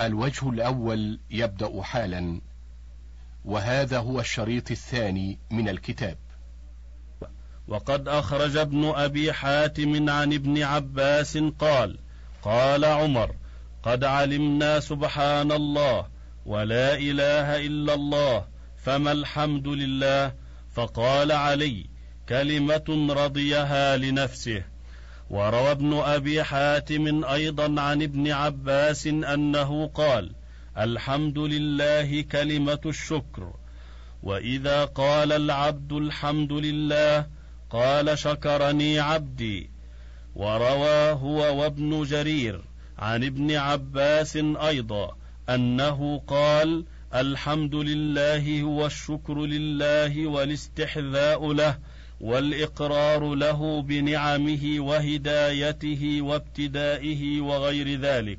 الوجه 0.00 0.50
الأول 0.50 1.20
يبدأ 1.30 1.82
حالا 1.82 2.40
وهذا 3.44 3.98
هو 3.98 4.20
الشريط 4.20 4.70
الثاني 4.70 5.38
من 5.50 5.68
الكتاب. 5.68 6.18
وقد 7.68 8.08
أخرج 8.08 8.56
ابن 8.56 8.84
أبي 8.84 9.32
حاتم 9.32 10.10
عن 10.10 10.32
ابن 10.32 10.62
عباس 10.62 11.38
قال 11.38 11.98
قال 12.42 12.84
عمر 12.84 13.34
قد 13.82 14.04
علمنا 14.04 14.80
سبحان 14.80 15.52
الله 15.52 16.08
ولا 16.46 16.94
إله 16.94 17.66
إلا 17.66 17.94
الله 17.94 18.46
فما 18.76 19.12
الحمد 19.12 19.68
لله؟ 19.68 20.34
فقال 20.72 21.32
علي 21.32 21.86
كلمة 22.28 23.06
رضيها 23.10 23.96
لنفسه. 23.96 24.64
وروى 25.30 25.70
ابن 25.70 25.94
أبي 25.94 26.42
حاتم 26.42 27.24
أيضا 27.24 27.80
عن 27.80 28.02
ابن 28.02 28.30
عباس 28.30 29.06
أنه 29.06 29.86
قال 29.86 30.30
الحمد 30.78 31.38
لله 31.38 32.22
كلمة 32.22 32.80
الشكر. 32.86 33.52
وإذا 34.22 34.84
قال 34.84 35.32
العبد 35.32 35.92
الحمد 35.92 36.52
لله 36.52 37.26
قال 37.70 38.18
شكرني 38.18 38.98
عبدي. 38.98 39.70
وروى 40.34 41.12
هو 41.12 41.62
وابن 41.62 42.02
جرير 42.02 42.60
عن 42.98 43.24
ابن 43.24 43.56
عباس 43.56 44.36
أيضا 44.36 45.16
أنه 45.48 46.22
قال 46.26 46.84
الحمد 47.14 47.74
لله 47.74 48.62
هو 48.62 48.86
الشكر 48.86 49.38
لله 49.38 50.26
والاستحذاء 50.26 51.52
له 51.52 51.78
والإقرار 52.20 53.34
له 53.34 53.82
بنعمه 53.82 54.76
وهدايته 54.78 56.22
وابتدائه 56.22 57.40
وغير 57.40 58.00
ذلك. 58.00 58.38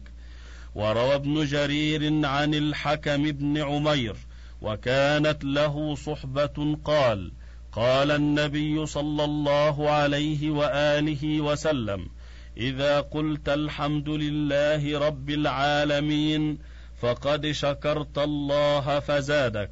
وروى 0.75 1.15
ابن 1.15 1.45
جرير 1.45 2.25
عن 2.25 2.53
الحكم 2.53 3.23
بن 3.23 3.57
عمير 3.57 4.15
وكانت 4.61 5.43
له 5.43 5.95
صحبة 5.95 6.77
قال 6.85 7.31
قال 7.71 8.11
النبي 8.11 8.85
صلى 8.85 9.23
الله 9.23 9.89
عليه 9.89 10.51
وآله 10.51 11.41
وسلم 11.41 12.09
إذا 12.57 13.01
قلت 13.01 13.49
الحمد 13.49 14.09
لله 14.09 14.99
رب 14.99 15.29
العالمين 15.29 16.57
فقد 17.01 17.51
شكرت 17.51 18.17
الله 18.17 18.99
فزادك. 18.99 19.71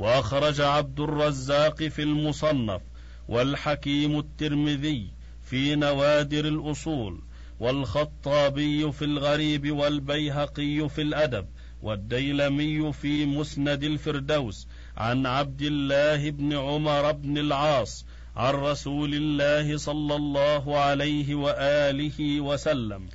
وأخرج 0.00 0.60
عبد 0.60 1.00
الرزاق 1.00 1.82
في 1.82 2.02
المصنف 2.02 2.80
والحكيم 3.28 4.18
الترمذي 4.18 5.10
في 5.42 5.74
نوادر 5.74 6.44
الأصول 6.44 7.20
والخطابي 7.60 8.92
في 8.92 9.04
الغريب 9.04 9.70
والبيهقي 9.70 10.88
في 10.88 11.02
الأدب 11.02 11.46
والديلمي 11.82 12.92
في 12.92 13.26
مسند 13.26 13.82
الفردوس 13.84 14.68
عن 14.96 15.26
عبد 15.26 15.62
الله 15.62 16.30
بن 16.30 16.52
عمر 16.52 17.12
بن 17.12 17.38
العاص 17.38 18.06
عن 18.36 18.54
رسول 18.54 19.14
الله 19.14 19.76
صلى 19.76 20.16
الله 20.16 20.78
عليه 20.78 21.34
وآله 21.34 22.40
وسلم 22.40 23.08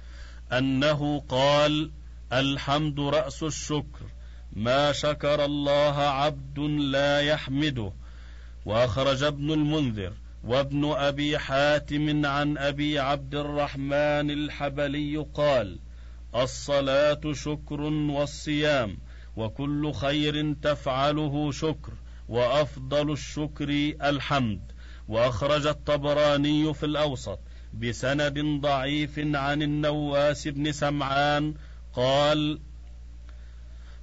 أنه 0.52 1.23
قال 1.30 1.91
الحمد 2.33 3.00
رأس 3.00 3.44
الشكر. 3.44 4.15
ما 4.56 4.92
شكر 4.92 5.45
الله 5.45 5.98
عبد 5.98 6.59
لا 6.59 7.22
يحمده. 7.22 7.92
وأخرج 8.66 9.23
ابن 9.23 9.52
المنذر 9.52 10.14
وابن 10.44 10.92
أبي 10.92 11.38
حاتم 11.38 12.25
عن 12.25 12.58
أبي 12.58 13.00
عبد 13.00 13.36
الرحمن 13.36 14.31
الحبلي 14.31 15.25
قال 15.34 15.80
الصلاة 16.36 17.22
شكر 17.34 17.81
والصيام 17.81 18.97
وكل 19.38 19.94
خير 19.94 20.53
تفعله 20.53 21.51
شكر 21.51 21.94
وأفضل 22.30 23.12
الشكر 23.12 23.69
الحمد. 24.03 24.62
وأخرج 25.07 25.68
الطبراني 25.68 26.74
في 26.74 26.85
الأوسط 26.85 27.40
بسند 27.74 28.40
ضعيف 28.62 29.19
عن 29.19 29.62
النواس 29.62 30.47
بن 30.47 30.72
سمعان 30.72 31.53
قال 31.94 32.59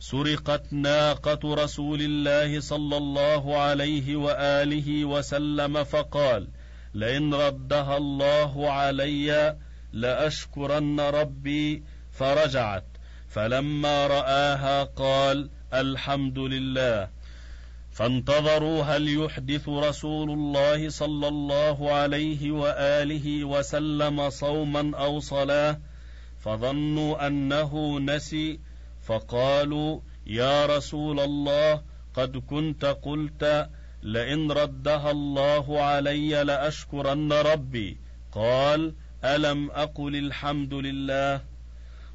سرقت 0.02 0.72
ناقة 0.72 1.54
رسول 1.54 2.02
الله 2.02 2.60
صلى 2.60 2.96
الله 2.96 3.56
عليه 3.56 4.16
وآله 4.16 5.04
وسلم 5.04 5.84
فقال: 5.84 6.48
لئن 6.94 7.34
ردها 7.34 7.96
الله 7.96 8.70
علي 8.70 9.56
لأشكرن 9.92 11.00
ربي 11.00 11.82
فرجعت. 12.12 12.84
فلما 13.28 14.06
رآها 14.06 14.84
قال: 14.84 15.50
الحمد 15.74 16.38
لله. 16.38 17.08
فانتظروا 17.92 18.82
هل 18.82 19.08
يحدث 19.08 19.68
رسول 19.68 20.30
الله 20.30 20.88
صلى 20.88 21.28
الله 21.28 21.92
عليه 21.92 22.50
واله 22.50 23.44
وسلم 23.44 24.30
صوما 24.30 24.96
أو 24.96 25.20
صلاه 25.20 25.80
فظنوا 26.40 27.26
انه 27.26 28.00
نسي 28.00 28.71
فقالوا 29.02 30.00
يا 30.26 30.66
رسول 30.66 31.20
الله 31.20 31.82
قد 32.14 32.36
كنت 32.36 32.84
قلت 32.84 33.68
لئن 34.02 34.52
ردها 34.52 35.10
الله 35.10 35.82
علي 35.82 36.44
لأشكرن 36.44 37.32
ربي. 37.32 37.96
قال 38.32 38.94
ألم 39.24 39.70
أقل 39.70 40.16
الحمد 40.16 40.74
لله؟ 40.74 41.40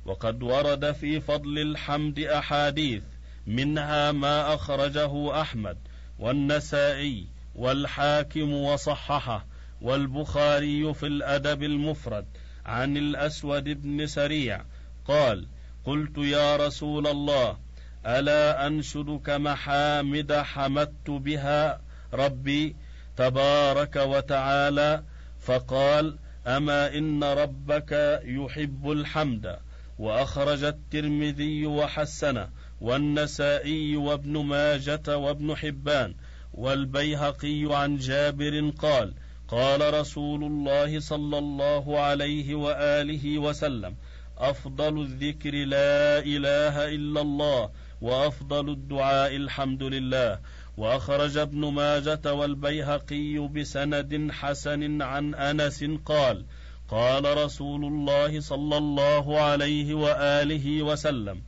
وقد 0.06 0.44
ورد 0.44 0.92
في 0.92 1.20
فضل 1.20 1.60
الحمد 1.60 2.20
أحاديث 2.20 3.04
منها 3.48 4.12
ما 4.12 4.54
أخرجه 4.54 5.42
أحمد 5.42 5.78
والنسائي 6.20 7.28
والحاكم 7.56 8.54
وصححه 8.54 9.46
والبخاري 9.82 10.94
في 10.94 11.08
الأدب 11.08 11.64
المفرد 11.64 12.26
عن 12.66 12.98
الأسود 12.98 13.64
بن 13.64 14.08
سريع. 14.08 14.62
قال 15.06 15.48
قلت 15.88 16.18
يا 16.18 16.56
رسول 16.56 17.08
الله 17.08 17.58
ألا 18.06 18.68
أنشدك 18.68 19.30
محامد 19.30 20.34
حمدت 20.34 21.10
بها 21.10 21.82
ربي 22.14 22.76
تبارك 23.18 23.96
وتعالى؟ 23.96 25.04
فقال 25.40 26.18
أما 26.48 26.98
إن 26.98 27.24
ربك 27.24 28.22
يحب 28.24 28.92
الحمد؟ 28.92 29.58
وأخرج 30.00 30.64
الترمذي 30.64 31.66
وحسنه 31.66 32.50
والنسائي 32.82 33.96
وابن 33.96 34.38
ماجه 34.38 35.18
وابن 35.18 35.56
حبان 35.56 36.16
والبيهقي 36.54 37.68
عن 37.70 37.98
جابر 37.98 38.70
قال 38.70 39.14
قال 39.48 39.94
رسول 39.94 40.44
الله 40.44 41.00
صلى 41.00 41.38
الله 41.38 42.00
عليه 42.00 42.56
وآله 42.56 43.40
وسلم 43.40 43.96
أفضل 44.38 45.02
الذكر 45.02 45.52
لا 45.52 46.20
إله 46.20 46.96
إلا 46.96 47.22
الله 47.22 47.70
وأفضل 48.02 48.70
الدعاء 48.70 49.36
الحمد 49.36 49.84
لله. 49.84 50.40
وأخرج 50.78 51.38
ابن 51.38 51.74
ماجة 51.74 52.34
والبيهقي 52.34 53.48
بسند 53.48 54.32
حسن 54.32 55.02
عن 55.02 55.36
أنس 55.36 55.84
قال 56.06 56.46
قال 56.90 57.38
رسول 57.38 57.86
الله 57.86 58.40
صلى 58.40 58.78
الله 58.78 59.40
عليه 59.40 59.94
وآله 59.94 60.82
وسلم 60.82 61.42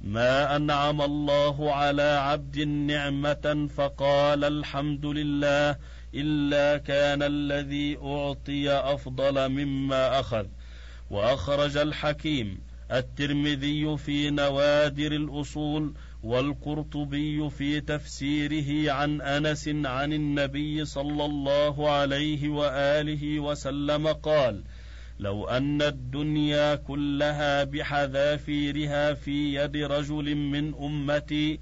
ما 0.00 0.56
أنعم 0.56 1.02
الله 1.02 1.74
على 1.74 2.02
عبد 2.02 2.58
نعمة 2.58 3.68
فقال 3.76 4.44
الحمد 4.44 5.06
لله 5.06 5.76
إلا 6.14 6.78
كان 6.78 7.22
الذي 7.22 7.98
أعطي 8.02 8.70
أفضل 8.70 9.48
مما 9.48 10.20
أخذ. 10.20 10.46
وأخرج 11.10 11.76
الحكيم 11.76 12.60
الترمذي 12.92 13.96
في 13.96 14.30
نوادر 14.30 15.12
الأصول 15.12 15.94
والقرطبي 16.22 17.50
في 17.50 17.80
تفسيره 17.80 18.92
عن 18.92 19.20
أنس 19.20 19.68
عن 19.68 20.12
النبي 20.12 20.84
صلى 20.84 21.24
الله 21.24 21.90
عليه 21.90 22.48
وآله 22.48 23.40
وسلم 23.40 24.06
قال 24.08 24.64
لو 25.18 25.48
أن 25.48 25.82
الدنيا 25.82 26.74
كلها 26.74 27.64
بحذافيرها 27.64 29.14
في 29.14 29.54
يد 29.54 29.76
رجل 29.76 30.34
من 30.34 30.74
أمتي 30.74 31.60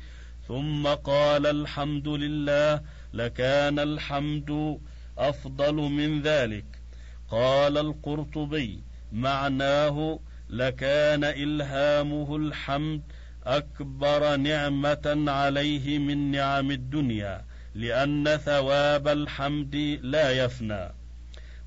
ثم 0.48 0.86
قال 0.86 1.46
الحمد 1.46 2.08
لله 2.08 2.80
لكان 3.12 3.78
الحمد 3.78 4.80
أفضل 5.18 5.74
من 5.74 6.22
ذلك. 6.22 6.64
قال 7.30 7.78
القرطبي 7.78 8.87
معناه 9.12 10.18
لكان 10.50 11.24
إلهامه 11.24 12.36
الحمد 12.36 13.02
أكبر 13.46 14.36
نعمة 14.36 15.24
عليه 15.28 15.98
من 15.98 16.30
نعم 16.30 16.70
الدنيا 16.70 17.44
لأن 17.74 18.36
ثواب 18.36 19.08
الحمد 19.08 19.98
لا 20.02 20.30
يفنى 20.30 20.88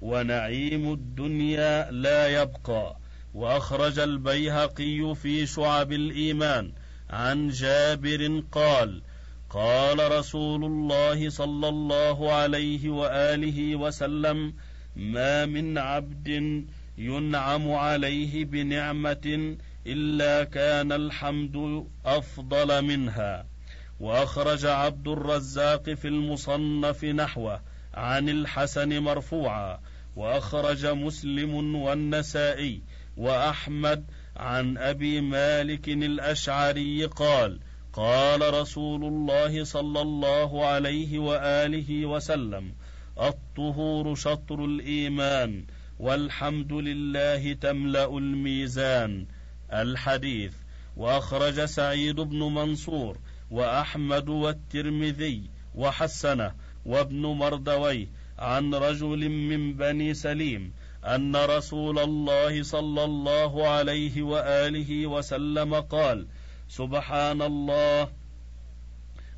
ونعيم 0.02 0.94
الدنيا 0.94 1.92
لا 1.92 2.42
يبقى 2.42 2.98
وأخرج 3.34 4.00
البيهقي 4.00 5.16
في 5.16 5.46
شعب 5.46 5.92
الإيمان 5.92 6.72
عن 7.10 7.50
جابر 7.50 8.44
قال 8.52 9.02
قال 9.50 10.12
رسول 10.12 10.66
الله 10.66 11.30
صلى 11.30 11.70
الله 11.70 12.32
عليه 12.34 12.90
وآله 12.90 13.76
وسلم 13.76 14.54
ما 14.96 15.46
من 15.46 15.78
عبد 15.78 16.66
ينعم 16.98 17.72
عليه 17.72 18.46
بنعمة 18.46 19.56
إلا 19.88 20.44
كان 20.44 20.92
الحمد 20.92 21.86
أفضل 22.06 22.82
منها. 22.82 23.46
وأخرج 24.00 24.66
عبد 24.66 25.08
الرزاق 25.08 25.90
في 25.90 26.08
المصنف 26.08 27.04
نحوه 27.04 27.62
عن 27.94 28.30
الحسن 28.30 29.00
مرفوعا. 29.00 29.80
وأخرج 30.16 30.86
مسلم 30.86 31.76
والنسائي 31.76 32.82
وأحمد 33.18 34.06
عن 34.38 34.78
أبي 34.78 35.22
مالك 35.22 35.90
الأشعري 35.90 37.06
قال 37.06 37.60
قال 37.94 38.54
رسول 38.54 39.04
الله 39.04 39.64
صلى 39.64 40.02
الله 40.02 40.66
عليه 40.66 41.20
وآله 41.20 42.06
وسلم 42.06 42.74
الطهور 43.22 44.16
شطر 44.16 44.66
الإيمان 44.66 45.66
والحمد 46.02 46.74
لله 46.74 47.54
تملأ 47.54 48.18
الميزان 48.18 49.26
الحديث. 49.74 50.54
وأخرج 50.98 51.66
سعيد 51.66 52.16
بن 52.16 52.40
منصور 52.40 53.18
وأحمد 53.52 54.30
والترمذي 54.30 55.50
وحسنه 55.76 56.52
وابن 56.86 57.22
مردويه 57.22 58.08
عن 58.40 58.74
رجل 58.74 59.30
من 59.30 59.74
بني 59.74 60.14
سليم 60.14 60.74
أن 61.06 61.36
رسول 61.36 62.00
الله 62.00 62.64
صلى 62.64 63.04
الله 63.04 63.68
عليه 63.68 64.22
وآله 64.22 65.08
وسلم 65.08 65.76
قال 65.76 66.28
سبحان 66.70 67.42
الله 67.42 68.10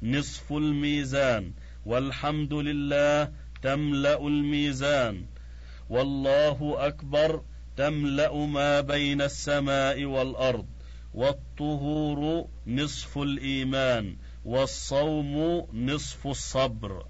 نصف 0.04 0.54
الميزان 0.54 1.52
والحمد 1.86 2.54
لله 2.54 3.32
تملأ 3.62 4.28
الميزان. 4.28 5.33
والله 5.90 6.76
أكبر 6.88 7.42
تملأ 7.78 8.46
ما 8.46 8.82
بين 8.82 9.22
السماء 9.22 10.06
والأرض 10.06 10.66
والطهور 11.14 12.48
نصف 12.68 13.18
الإيمان 13.18 14.16
والصوم 14.46 15.68
نصف 15.74 16.28
الصبر. 16.28 17.06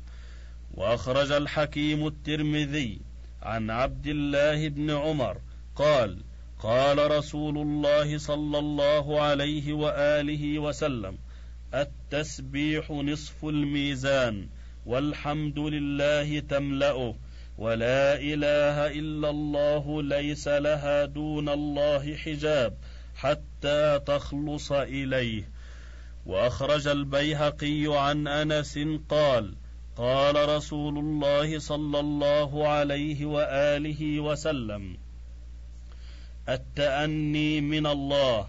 وأخرج 0.74 1.32
الحكيم 1.32 2.08
الترمذي 2.08 3.02
عن 3.42 3.70
عبد 3.70 4.08
الله 4.08 4.68
بن 4.68 4.92
عمر 4.92 5.38
قال 5.76 6.24
قال 6.60 7.12
رسول 7.12 7.58
الله 7.58 8.18
صلى 8.18 8.60
الله 8.60 9.22
عليه 9.22 9.74
وآله 9.74 10.60
وسلم 10.60 11.18
التسبيح 11.74 12.92
نصف 12.92 13.46
الميزان 13.46 14.48
والحمد 14.86 15.60
لله 15.60 16.40
تملأه. 16.40 17.16
ولا 17.58 18.16
اله 18.16 18.88
الا 18.88 19.30
الله 19.30 20.04
ليس 20.04 20.48
لها 20.48 21.06
دون 21.06 21.50
الله 21.50 22.16
حجاب 22.16 22.78
حتى 23.16 24.00
تخلص 24.06 24.72
اليه. 24.72 25.50
واخرج 26.26 26.88
البيهقي 26.88 27.86
عن 27.88 28.28
انس 28.28 28.80
قال 29.10 29.56
قال 29.98 30.50
رسول 30.50 30.98
الله 30.98 31.60
صلى 31.60 32.00
الله 32.00 32.68
عليه 32.68 33.26
واله 33.26 34.20
وسلم 34.20 34.98
التاني 36.50 37.62
من 37.62 37.88
الله 37.88 38.48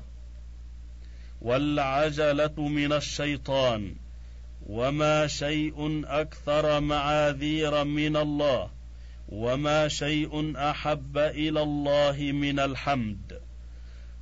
والعجله 1.43 2.55
من 2.69 2.93
الشيطان 2.93 3.95
وما 4.67 5.27
شيء 5.27 6.03
أكثر 6.07 6.81
معاذير 6.81 7.85
من 7.85 8.17
الله. 8.17 8.71
وما 9.29 9.89
شيء 9.89 10.57
احب 10.57 11.19
إلى 11.19 11.63
الله 11.63 12.33
من 12.33 12.61
الحمد 12.61 13.41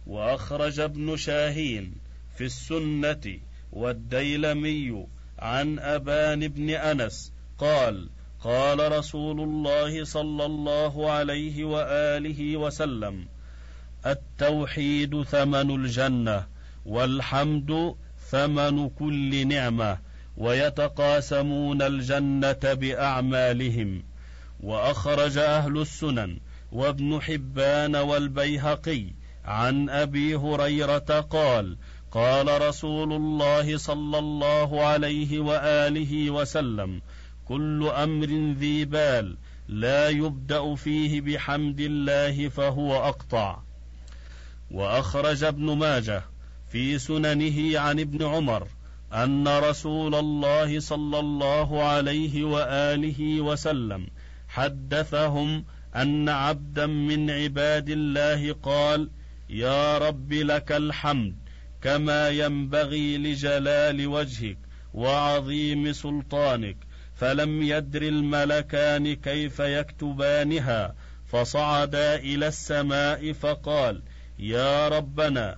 واخرج 0.07 0.81
ابن 0.81 1.17
شاهين 1.17 1.95
في 2.37 2.45
السنة 2.45 3.39
والديلمي 3.73 5.07
عن 5.39 5.79
ابان 5.79 6.49
بن 6.49 6.71
انس 6.71 7.33
قال 7.59 8.09
قال 8.41 8.93
رسول 8.93 9.41
الله 9.41 10.05
صلى 10.05 10.45
الله 10.45 11.11
عليه 11.11 11.65
واله 11.65 12.57
وسلم 12.57 13.27
التوحيد 14.07 15.23
ثمن 15.23 15.71
الجنه 15.71 16.47
والحمد 16.87 17.95
ثمن 18.31 18.89
كل 18.89 19.49
نعمه 19.49 19.99
ويتقاسمون 20.37 21.83
الجنه 21.83 22.75
باعمالهم 22.75 24.03
وأخرج 24.63 25.39
أهل 25.39 25.81
السنن 25.81 26.41
وابن 26.73 27.23
حبان 27.23 27.97
والبيهقي 27.97 29.07
عن 29.45 29.91
أبي 29.91 30.37
هريرة 30.37 31.21
قال 31.21 31.77
قال 32.11 32.69
رسول 32.69 33.13
الله 33.13 33.77
صلى 33.77 34.19
الله 34.19 34.85
عليه 34.85 35.41
وآله 35.41 36.31
وسلم 36.31 37.03
كل 37.45 37.91
أمر 37.97 38.55
ذي 38.59 38.85
بال 38.85 39.37
لا 39.69 40.09
يبدأ 40.09 40.75
فيه 40.75 41.21
بحمد 41.21 41.81
الله 41.81 42.49
فهو 42.49 42.97
أقطع. 42.97 43.59
وأخرج 44.71 45.45
ابن 45.45 45.77
ماجه 45.77 46.25
في 46.69 46.99
سننه 46.99 47.79
عن 47.79 48.01
ابن 48.01 48.25
عمر 48.25 48.69
أن 49.13 49.49
رسول 49.49 50.15
الله 50.15 50.81
صلى 50.81 51.19
الله 51.19 51.83
عليه 51.83 52.45
وآله 52.45 53.41
وسلم 53.41 54.07
حدثهم 54.53 55.65
أن 55.97 56.29
عبدا 56.29 56.87
من 56.87 57.31
عباد 57.31 57.89
الله 57.89 58.53
قال 58.53 59.11
يا 59.49 59.99
رب 59.99 60.33
لك 60.33 60.73
الحمد 60.73 61.37
كما 61.83 62.29
ينبغي 62.29 63.19
لجلال 63.19 64.07
وجهك 64.07 64.59
وعظيم 64.95 65.93
سلطانك 65.93 66.77
فلم 67.15 67.63
يدر 67.63 68.03
الملكان 68.03 69.15
كيف 69.15 69.61
يكتبانها 69.61 70.95
فصعدا 71.27 72.15
إلى 72.15 72.47
السماء 72.49 73.33
فقال 73.33 74.03
يا 74.39 74.89
ربنا 74.89 75.57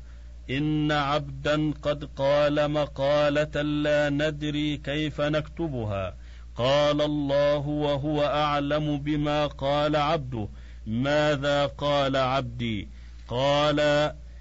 إن 0.51 0.93
عبدا 0.93 1.71
قد 1.83 2.05
قال 2.05 2.71
مقالة 2.71 3.63
لا 3.63 4.11
ندري 4.11 4.77
كيف 4.77 5.21
نكتبها 5.21 6.17
قال 6.57 7.03
الله 7.03 7.67
وهو 7.67 8.25
أعلم 8.25 8.99
بما 8.99 9.47
قال 9.47 9.97
عبده. 9.97 10.49
ماذا 10.87 11.67
قال 11.67 12.17
عبدي؟ 12.17 12.89
قال 13.29 13.79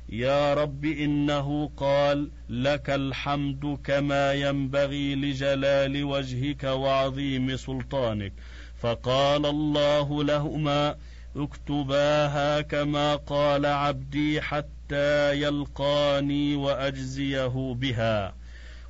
يا 0.09 0.53
رب 0.53 0.85
إنه 0.85 1.71
قال 1.77 2.29
لك 2.49 2.89
الحمد 2.89 3.77
كما 3.83 4.33
ينبغي 4.33 5.15
لجلال 5.15 6.03
وجهك 6.03 6.63
وعظيم 6.63 7.55
سلطانك. 7.55 8.33
فقال 8.79 9.45
الله 9.45 10.23
لهما 10.23 10.95
اكتباها 11.35 12.61
كما 12.61 13.15
قال 13.15 13.65
عبدي 13.65 14.41
حتى 14.41 15.41
يلقاني 15.41 16.55
وأجزيه 16.55 17.75
بها. 17.79 18.42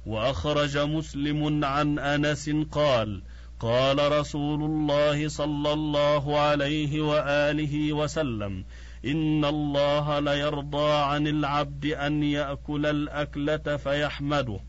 وأخرج 0.06 0.78
مسلم 0.78 1.66
عن 1.66 2.00
أنس 2.00 2.50
قال 2.72 3.22
قال 3.60 4.12
رسول 4.20 4.64
الله 4.64 5.28
صلى 5.28 5.74
الله 5.74 6.40
عليه 6.40 7.02
وآله 7.02 7.94
وسلم 7.94 8.66
إن 9.06 9.46
الله 9.46 10.20
ليرضى 10.20 10.92
عن 10.92 11.28
العبد 11.28 11.86
أن 11.86 12.24
يأكل 12.24 12.86
الأكلة 12.86 13.78
فيحمده 13.78 14.60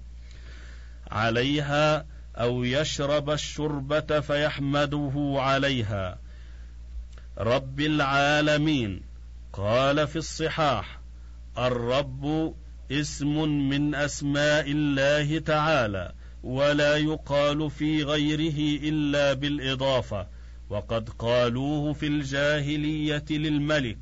عليها 1.11 2.07
أو 2.37 2.65
يشرب 2.65 3.31
الشربة 3.31 4.21
فيحمده 4.21 5.35
عليها. 5.37 6.19
رب 7.39 7.81
العالمين. 7.81 9.03
قال 9.53 10.07
في 10.07 10.17
الصحاح 10.17 10.99
الرب 11.59 12.55
اسم 12.91 13.49
من 13.69 13.95
أسماء 13.95 14.71
الله 14.71 15.39
تعالى 15.39 16.13
ولا 16.43 16.97
يقال 16.97 17.71
في 17.71 18.03
غيره 18.03 18.89
إلا 18.89 19.33
بالإضافة. 19.33 20.27
وقد 20.71 21.09
قالوه 21.09 21.93
في 21.93 22.07
الجاهلية 22.07 23.25
للملك 23.31 23.99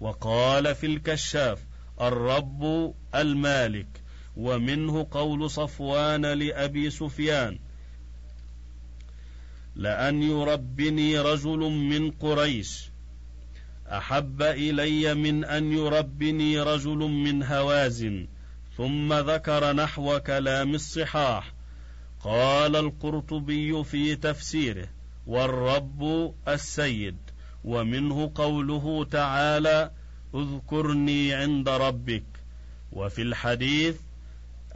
وقال 0.00 0.74
في 0.74 0.86
الكشاف 0.86 1.58
الرب 2.00 2.94
المالك. 3.14 4.06
ومنه 4.36 5.06
قول 5.10 5.50
صفوان 5.50 6.26
لأبي 6.26 6.90
سفيان 6.90 7.58
لأن 9.76 10.22
يربني 10.22 11.18
رجل 11.18 11.58
من 11.58 12.10
قريش 12.10 12.90
أحب 13.88 14.42
إلي 14.42 15.14
من 15.14 15.44
أن 15.44 15.72
يربني 15.72 16.60
رجل 16.60 16.98
من 16.98 17.42
هوازن 17.42 18.26
ثم 18.76 19.12
ذكر 19.12 19.72
نحو 19.72 20.20
كلام 20.20 20.74
الصحاح 20.74 21.52
قال 22.20 22.76
القرطبي 22.76 23.84
في 23.84 24.16
تفسيره 24.16 24.88
والرب 25.26 26.32
السيد 26.48 27.16
ومنه 27.64 28.32
قوله 28.34 29.04
تعالى 29.10 29.90
اذكرني 30.34 31.34
عند 31.34 31.68
ربك. 31.68 32.24
وفي 32.92 33.22
الحديث 33.22 33.96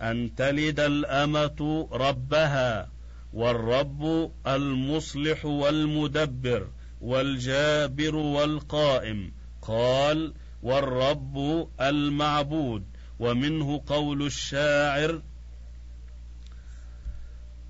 أن 0.00 0.34
تلد 0.36 0.80
الأمة 0.80 1.88
ربها 1.92 2.88
والرب 3.32 4.32
المصلح 4.46 5.44
والمدبر. 5.44 6.66
والجابر 7.00 8.16
والقائم 8.16 9.33
قال 9.62 10.35
والرب 10.62 11.69
المعبود. 11.80 12.85
ومنه 13.19 13.83
قول 13.87 14.26
الشاعر 14.26 15.23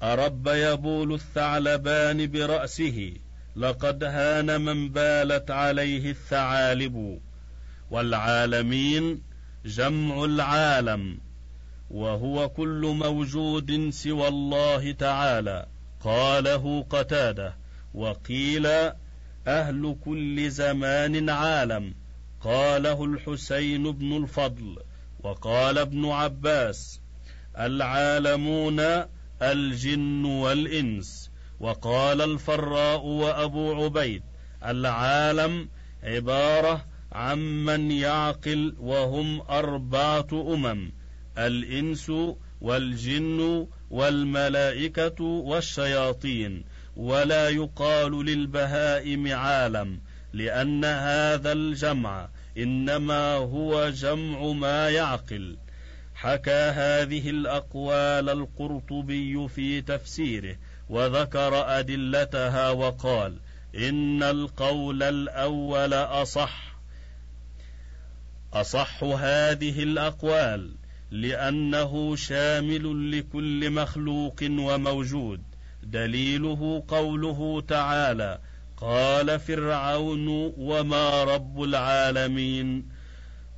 أرب 0.03 0.49
يبول 0.49 1.13
الثعلبان 1.15 2.31
برأسه 2.31 3.13
لقد 3.57 4.05
هان 4.05 4.61
من 4.61 4.89
بالت 4.89 5.51
عليه 5.51 6.11
الثعالب. 6.11 7.21
والعالمين 7.91 9.23
جمع 9.65 10.25
العالم 10.25 11.19
وهو 11.91 12.49
كل 12.49 12.97
موجود 12.99 13.91
سوى 13.91 14.29
الله 14.29 14.93
تعالى. 14.93 15.67
قاله 16.01 16.87
قتادة 16.91 17.55
وقيل 17.95 18.69
أهل 19.47 19.97
كل 20.04 20.50
زمان 20.50 21.30
عالم. 21.30 21.94
قاله 22.40 23.04
الحسين 23.04 23.92
بن 23.92 24.16
الفضل 24.16 24.78
وقال 25.20 25.78
ابن 25.78 26.09
عباس 26.09 27.00
العالمون 27.59 28.80
الجن 29.42 30.25
والإنس. 30.25 31.30
وقال 31.61 32.23
الفراء 32.23 33.06
وأبو 33.06 33.85
عبيد 33.85 34.23
العالم 34.64 35.68
عبارة 36.02 36.85
عمن 37.12 37.90
يعقل 37.90 38.75
وهم 38.80 39.40
أربعة 39.40 40.28
أمم 40.32 40.92
الإنس 41.38 42.12
والجن 42.61 43.66
والملائكة 43.90 45.25
والشياطين. 45.25 46.64
ولا 46.97 47.49
يقال 47.49 48.25
للبهائم 48.25 49.32
عالم 49.32 50.00
لأن 50.32 50.85
هذا 50.85 51.52
الجمع 51.52 52.28
إنما 52.59 53.35
هو 53.35 53.88
جمع 53.90 54.52
ما 54.52 54.90
يعقل. 54.90 55.56
حكى 56.14 56.50
هذه 56.50 57.30
الأقوال 57.30 58.28
القرطبي 58.28 59.49
في 59.49 59.80
تفسيره 59.80 60.56
وذكر 60.88 61.78
أدلتها 61.78 62.70
وقال 62.70 63.38
إن 63.76 64.23
القول 64.23 65.02
الأول 65.02 65.94
أصح. 65.94 66.76
أصح 68.52 69.04
هذه 69.04 69.82
الأقوال 69.82 70.75
لأنه 71.11 72.16
شامل 72.16 73.18
لكل 73.18 73.70
مخلوق 73.70 74.37
وموجود. 74.42 75.50
دليله 75.83 76.83
قوله 76.89 77.63
تعالى 77.69 78.39
قال 78.77 79.41
فرعون 79.41 80.53
وما 80.59 81.25
رب 81.25 81.63
العالمين 81.63 82.89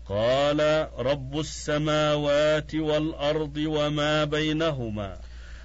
قال 0.06 0.88
رب 0.98 1.38
السماوات 1.38 2.74
والأرض 2.74 3.56
وما 3.56 4.24
بينهما 4.24 5.16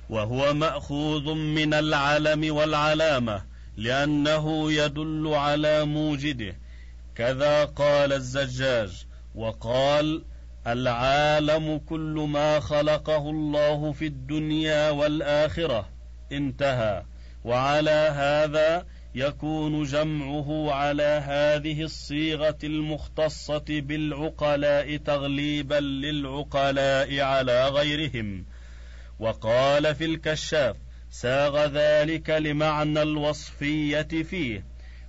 وهو 0.09 0.53
مأخوذ 0.53 1.33
من 1.33 1.73
العلم 1.73 2.55
والعلامة 2.55 3.43
لأنه 3.77 4.71
يدل 4.71 5.27
على 5.33 5.85
موجده 5.85 6.55
كذا 7.15 7.65
قال 7.65 8.13
الزجاج 8.13 9.05
وقال 9.35 10.23
العالم 10.67 11.77
كل 11.77 12.27
ما 12.29 12.59
خلقه 12.59 13.29
الله 13.29 13.91
في 13.91 14.07
الدنيا 14.07 14.89
والآخرة 14.89 15.96
انتهى. 16.31 17.03
وعلى 17.43 18.11
هذا 18.15 18.85
يكون 19.15 19.83
جمعه 19.83 20.71
على 20.71 21.23
هذه 21.25 21.81
الصيغة 21.81 22.57
المختصة 22.63 23.65
بالعقلاء 23.69 24.97
تغليبا 24.97 25.79
للعقلاء 25.79 27.19
على 27.19 27.67
غيرهم. 27.69 28.45
وقال 29.19 29.95
في 29.95 30.05
الكشاف 30.05 30.75
ساغ 31.09 31.65
ذلك 31.65 32.29
لمعنى 32.29 33.01
الوصفية 33.01 34.01
فيه 34.01 34.65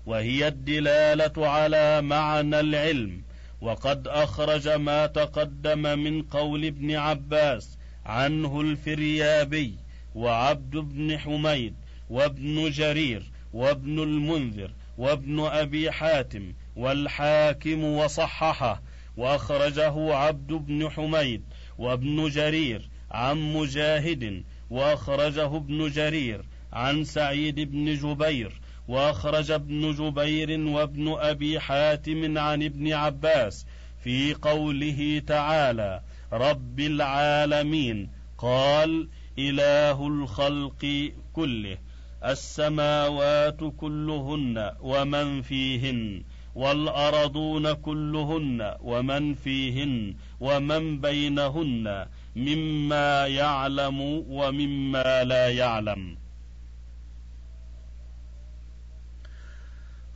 وهي 0.06 0.48
الدلالة 0.48 1.48
على 1.48 2.02
معنى 2.02 2.60
العلم. 2.60 3.28
وقد 3.60 4.08
أخرج 4.08 4.68
ما 4.68 5.06
تقدم 5.06 5.98
من 5.98 6.22
قول 6.22 6.64
ابن 6.64 6.96
عباس 6.96 7.78
عنه 8.06 8.60
الفريابي 8.60 9.74
وعبد 10.18 10.76
بن 10.76 11.18
حميد 11.18 11.74
وابن 12.10 12.70
جرير 12.70 13.22
وابن 13.52 13.98
المنذر 14.02 14.70
وابن 14.98 15.40
أبي 15.40 15.90
حاتم 15.90 16.52
والحاكم 16.76 17.84
وصححه 17.84 18.82
وأخرجه 19.16 20.14
عبد 20.14 20.52
بن 20.52 20.90
حميد 20.90 21.42
وابن 21.78 22.28
جرير 22.28 22.88
عن 23.10 23.52
مجاهد 23.52 24.44
وأخرجه 24.70 25.56
ابن 25.56 25.88
جرير 25.90 26.44
عن 26.72 27.04
سعيد 27.04 27.60
بن 27.60 27.94
جبير 27.94 28.60
وأخرج 28.88 29.50
ابن 29.50 29.94
جبير 29.94 30.60
وابن 30.60 31.14
أبي 31.18 31.60
حاتم 31.60 32.38
عن 32.38 32.62
ابن 32.62 32.92
عباس 32.92 33.66
في 34.04 34.34
قوله 34.34 35.22
تعالى 35.26 36.00
رب 36.32 36.80
العالمين 36.80 38.08
قال 38.38 39.08
إله 39.38 40.06
الخلق 40.06 41.12
كله 41.32 41.78
السماوات 42.24 43.60
كلهن 43.76 44.72
ومن 44.80 45.42
فيهن 45.42 46.24
والأرضون 46.54 47.72
كلهن 47.72 48.74
ومن 48.80 49.34
فيهن 49.34 50.14
ومن 50.40 51.00
بينهن 51.00 52.06
مما 52.36 53.26
يعلم 53.26 54.00
ومما 54.28 55.24
لا 55.24 55.48
يعلم. 55.48 56.18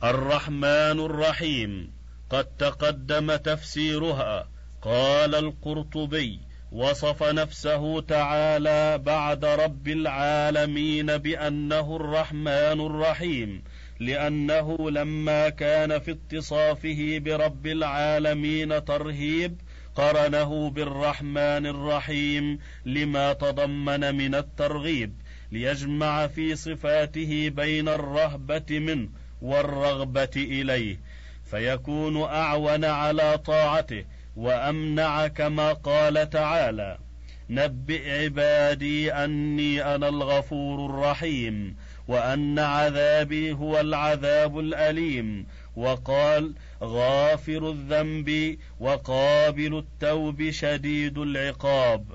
الرحمن 0.03 0.99
الرحيم 0.99 1.91
قد 2.29 2.45
تقدم 2.45 3.35
تفسيرها 3.35 4.47
قال 4.81 5.35
القرطبي 5.35 6.39
وصف 6.73 7.23
نفسه 7.23 8.01
تعالى 8.01 8.97
بعد 8.97 9.45
رب 9.45 9.87
العالمين 9.87 11.17
بأنه 11.17 11.95
الرحمن 11.95 12.79
الرحيم 12.85 13.63
لأنه 13.99 14.91
لما 14.91 15.49
كان 15.49 15.99
في 15.99 16.11
اتصافه 16.11 17.17
برب 17.25 17.67
العالمين 17.67 18.85
ترهيب 18.85 19.55
قرنه 19.95 20.69
بالرحمن 20.69 21.65
الرحيم 21.67 22.59
لما 22.85 23.33
تضمن 23.33 24.15
من 24.15 24.35
الترغيب 24.35 25.13
ليجمع 25.51 26.27
في 26.27 26.55
صفاته 26.55 27.51
بين 27.55 27.89
الرهبة 27.89 28.79
منه 28.79 29.09
والرغبة 29.41 30.31
إليه 30.35 30.99
فيكون 31.51 32.21
أعون 32.21 32.85
على 32.85 33.37
طاعته 33.37 34.05
وامنع 34.35 35.27
كما 35.27 35.73
قال 35.73 36.29
تعالى 36.29 36.97
نبئ 37.49 38.23
عبادي 38.23 39.13
أني 39.13 39.95
أنا 39.95 40.09
الغفور 40.09 40.85
الرحيم 40.85 41.75
وأن 42.07 42.59
عذابي 42.59 43.53
هو 43.53 43.79
العذاب 43.79 44.59
الأليم. 44.59 45.47
وقال 45.75 46.53
غافر 46.83 47.69
الذنب 47.69 48.57
وقابل 48.79 49.77
التوب 49.77 50.49
شديد 50.49 51.17
العقاب. 51.17 52.05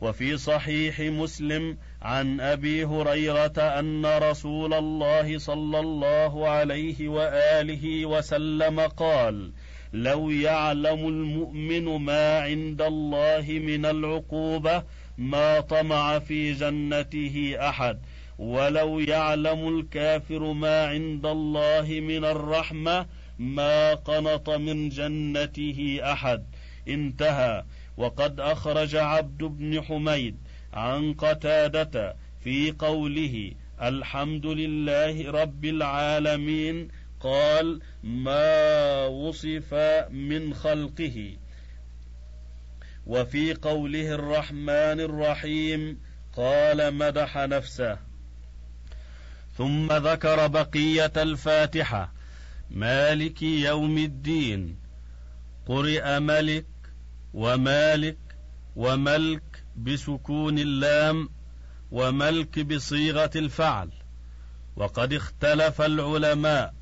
وفي 0.00 0.36
صحيح 0.36 1.00
مسلم 1.00 1.78
عن 2.02 2.40
أبي 2.40 2.84
هريرة 2.84 3.58
أن 3.58 4.06
رسول 4.06 4.74
الله 4.74 5.38
صلى 5.38 5.80
الله 5.80 6.48
عليه 6.48 7.08
وآله 7.08 8.06
وسلم 8.06 8.80
قال 8.80 9.52
لو 9.92 10.30
يعلم 10.30 11.08
المؤمن 11.08 11.84
ما 11.84 12.40
عند 12.40 12.82
الله 12.82 13.44
من 13.48 13.86
العقوبة 13.86 14.82
ما 15.18 15.60
طمع 15.60 16.18
في 16.18 16.52
جنته 16.52 17.56
أحد. 17.60 17.98
ولو 18.38 19.00
يعلم 19.00 19.78
الكافر 19.78 20.52
ما 20.52 20.86
عند 20.86 21.26
الله 21.26 22.00
من 22.00 22.24
الرحمة 22.24 23.06
ما 23.38 23.94
قنط 23.94 24.50
من 24.50 24.88
جنته 24.88 26.00
أحد. 26.02 26.44
انتهى. 26.88 27.64
وقد 27.96 28.40
أخرج 28.40 28.96
عبد 28.96 29.44
بن 29.44 29.82
حميد 29.82 30.36
عن 30.72 31.12
قتادة 31.12 32.16
في 32.44 32.70
قوله 32.70 33.52
الحمد 33.82 34.46
لله 34.46 35.30
رب 35.30 35.64
العالمين 35.64 36.88
قال 37.22 37.80
ما 38.02 39.06
وصف 39.06 39.74
من 40.10 40.54
خلقه. 40.54 41.36
وفي 43.06 43.54
قوله 43.54 44.14
الرحمن 44.14 45.00
الرحيم 45.00 46.00
قال 46.36 46.94
مدح 46.94 47.36
نفسه. 47.36 47.98
ثم 49.56 49.92
ذكر 49.92 50.46
بقية 50.46 51.12
الفاتحة. 51.16 52.12
مالك 52.70 53.42
يوم 53.42 53.98
الدين. 53.98 54.78
قرئ 55.66 56.20
ملك 56.20 56.66
ومالك 57.34 58.18
وملك 58.76 59.64
بسكون 59.76 60.58
اللام 60.58 61.28
وملك 61.92 62.58
بصيغة 62.58 63.30
الفعل. 63.36 63.90
وقد 64.76 65.12
اختلف 65.12 65.82
العلماء 65.82 66.81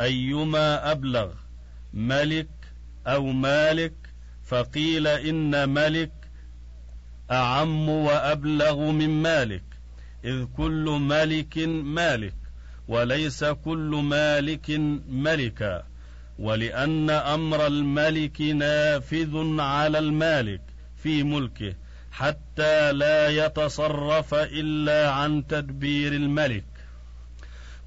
أيما 0.00 0.92
أبلغ 0.92 1.32
ملك 1.94 2.48
أو 3.06 3.26
مالك 3.26 3.94
فقيل 4.44 5.06
إن 5.06 5.68
ملك 5.68 6.12
أعم 7.30 7.88
وأبلغ 7.88 8.90
من 8.90 9.22
مالك 9.22 9.64
إذ 10.24 10.44
كل 10.56 10.84
ملك 11.00 11.58
مالك 11.68 12.34
وليس 12.88 13.44
كل 13.44 14.00
مالك 14.04 14.70
ملكا 15.08 15.84
ولأن 16.38 17.10
أمر 17.10 17.66
الملك 17.66 18.40
نافذ 18.40 19.60
على 19.60 19.98
المالك 19.98 20.60
في 21.02 21.22
ملكه 21.22 21.74
حتى 22.12 22.92
لا 22.92 23.28
يتصرف 23.28 24.34
إلا 24.34 25.10
عن 25.10 25.46
تدبير 25.46 26.12
الملك. 26.12 26.64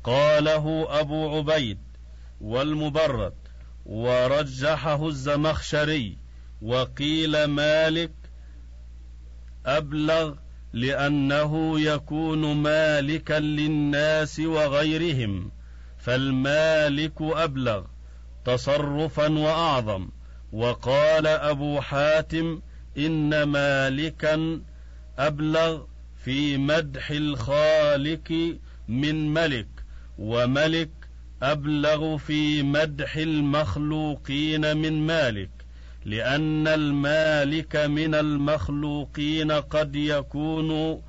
قاله 0.03 0.87
أبو 0.99 1.37
عبيد 1.37 1.77
والمبرد 2.41 3.33
ورجحه 3.85 5.07
الزمخشري 5.07 6.17
وقيل 6.61 7.43
مالك 7.43 8.11
أبلغ 9.65 10.33
لأنه 10.73 11.79
يكون 11.79 12.55
مالكا 12.55 13.39
للناس 13.39 14.39
وغيرهم 14.39 15.51
فالمالك 15.97 17.21
أبلغ 17.21 17.83
تصرفا 18.45 19.29
وأعظم 19.29 20.09
وقال 20.53 21.27
أبو 21.27 21.81
حاتم 21.81 22.61
إن 22.97 23.43
مالكا 23.43 24.61
أبلغ 25.17 25.83
في 26.23 26.57
مدح 26.57 27.11
الخالق 27.11 28.57
من 28.87 29.33
ملك 29.33 29.67
وملك 30.17 30.89
أبلغ 31.43 32.17
في 32.17 32.63
مدح 32.63 33.15
المخلوقين 33.15 34.77
من 34.77 35.07
مالك 35.07 35.49
لأن 36.05 36.67
المالك 36.67 37.75
من 37.75 38.15
المخلوقين 38.15 39.51
قد 39.51 39.95
يكون 39.95 41.01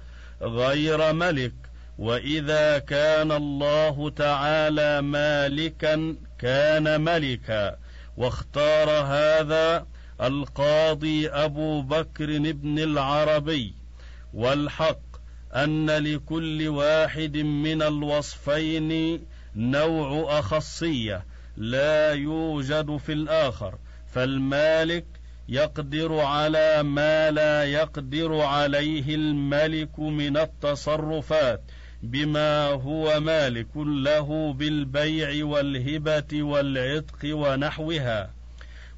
غير 0.42 1.12
ملك. 1.12 1.52
وإذا 1.98 2.78
كان 2.78 3.32
الله 3.32 4.10
تعالى 4.10 5.02
مالكا 5.02 6.16
كان 6.38 7.00
ملكا. 7.00 7.76
واختار 8.16 8.90
هذا 8.90 9.86
القاضي 10.20 11.28
أبو 11.28 11.82
بكر 11.82 12.52
بن 12.52 12.78
العربي. 12.78 13.74
والحق 14.34 15.00
أن 15.54 15.90
لكل 15.90 16.68
واحد 16.68 17.36
من 17.36 17.82
الوصفين 17.82 19.20
نوع 19.56 20.38
أخصية 20.38 21.24
لا 21.56 22.12
يوجد 22.12 22.96
في 22.96 23.12
الآخر 23.12 23.74
فالمالك 24.12 25.04
يقدر 25.48 26.20
على 26.20 26.82
ما 26.82 27.30
لا 27.30 27.64
يقدر 27.64 28.40
عليه 28.40 29.14
الملك 29.14 29.98
من 29.98 30.36
التصرفات 30.36 31.62
بما 32.02 32.66
هو 32.66 33.20
مالك 33.20 33.76
له 33.76 34.52
بالبيع 34.52 35.44
والهبة 35.44 36.42
والعتق 36.42 37.18
ونحوها. 37.24 38.30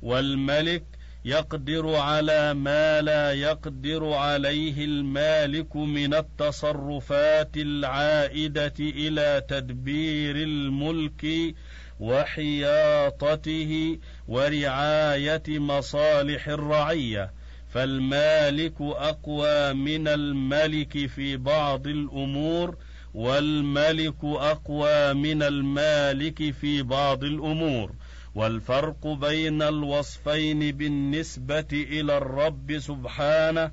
والملك 0.02 0.84
يقدر 1.24 1.94
على 1.96 2.54
ما 2.54 3.00
لا 3.00 3.32
يقدر 3.32 4.12
عليه 4.12 4.84
المالك 4.84 5.76
من 5.76 6.14
التصرفات 6.14 7.56
العائدة 7.56 8.74
إلى 8.80 9.42
تدبير 9.48 10.36
الملك 10.36 11.54
وحياطته 12.00 13.98
ورعاية 14.28 15.42
مصالح 15.48 16.48
الرعية. 16.48 17.30
فالمالك 17.70 18.80
أقوى 18.80 19.72
من 19.72 20.08
الملك 20.08 21.06
في 21.06 21.36
بعض 21.36 21.86
الأمور 21.86 22.76
والملك 23.14 24.24
أقوى 24.24 25.14
من 25.14 25.42
المالك 25.42 26.50
في 26.50 26.82
بعض 26.82 27.24
الأمور. 27.24 27.92
والفرق 28.34 29.06
بين 29.06 29.62
الوصفين 29.62 30.72
بالنسبة 30.72 31.68
إلى 31.72 32.16
الرب 32.16 32.78
سبحانه 32.78 33.70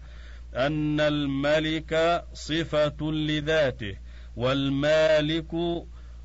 أن 0.55 0.99
الملك 0.99 2.23
صفة 2.33 3.11
لذاته 3.11 3.95
والمالك 4.35 5.51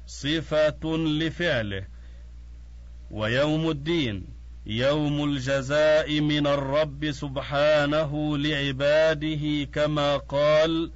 صفة 0.06 0.96
لفعله. 0.96 1.84
ويوم 3.10 3.70
الدين 3.70 4.26
يوم 4.66 5.24
الجزاء 5.24 6.20
من 6.20 6.46
الرب 6.46 7.10
سبحانه 7.10 8.38
لعباده 8.38 9.64
كما 9.64 10.16
قال 10.16 10.90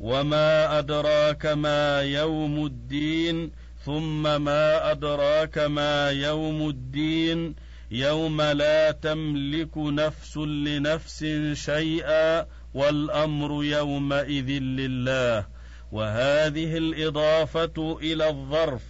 وما 0.00 0.78
أدراك 0.78 1.46
ما 1.46 2.00
يوم 2.02 2.66
الدين؟ 2.66 3.52
ثم 3.86 4.22
ما 4.42 4.90
أدراك 4.90 5.58
ما 5.58 6.10
يوم 6.10 6.68
الدين؟ 6.68 7.54
يوم 7.90 8.42
لا 8.42 8.90
تملك 8.90 9.78
نفس 9.78 10.36
لنفس 10.36 11.24
شيئا 11.52 12.46
والأمر 12.74 13.64
يومئذ 13.64 14.48
لله. 14.62 15.46
وهذه 15.92 16.76
الإضافة 16.76 17.98
إلى 18.02 18.28
الظرف 18.28 18.82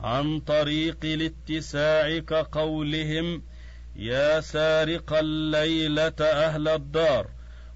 عن 0.00 0.40
طريق 0.40 0.98
الاتساع 1.04 2.18
كقولهم 2.18 3.42
يا 3.96 4.40
سارق 4.40 5.12
الليلة 5.12 6.20
أهل 6.20 6.68
الدار 6.68 7.26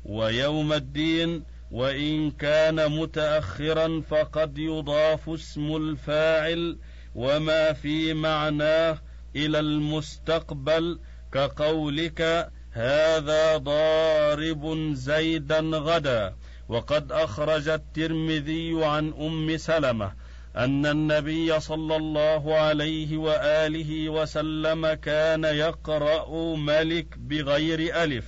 ويوم 0.04 0.72
الدين 0.72 1.44
وإن 1.74 2.30
كان 2.30 3.00
متأخرا 3.00 4.02
فقد 4.10 4.58
يضاف 4.58 5.28
اسم 5.28 5.76
الفاعل 5.76 6.78
وما 7.14 7.72
في 7.72 8.14
معناه 8.14 8.98
إلى 9.36 9.60
المستقبل 9.60 10.98
كقولك 11.32 12.50
هذا 12.72 13.56
ضارب 13.56 14.92
زيدا 14.92 15.60
غدا. 15.60 16.34
وقد 16.68 17.12
أخرج 17.12 17.68
الترمذي 17.68 18.84
عن 18.84 19.12
أم 19.12 19.56
سلمة 19.56 20.12
أن 20.56 20.86
النبي 20.86 21.60
صلى 21.60 21.96
الله 21.96 22.54
عليه 22.54 23.16
وآله 23.16 24.08
وسلم 24.08 24.92
كان 24.92 25.44
يقرأ 25.44 26.56
ملك 26.56 27.18
بغير 27.18 28.02
ألف. 28.02 28.24